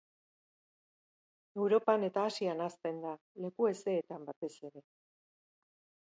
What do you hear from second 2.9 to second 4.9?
da, leku hezeetan batez ere.